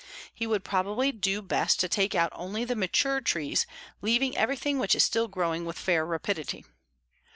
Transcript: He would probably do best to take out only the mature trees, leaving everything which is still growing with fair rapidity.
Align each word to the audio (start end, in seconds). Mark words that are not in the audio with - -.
He 0.33 0.47
would 0.47 0.63
probably 0.63 1.11
do 1.11 1.43
best 1.43 1.79
to 1.79 1.87
take 1.87 2.15
out 2.15 2.31
only 2.33 2.65
the 2.65 2.75
mature 2.75 3.21
trees, 3.21 3.67
leaving 4.01 4.35
everything 4.35 4.79
which 4.79 4.95
is 4.95 5.03
still 5.03 5.27
growing 5.27 5.63
with 5.63 5.77
fair 5.77 6.03
rapidity. 6.07 6.65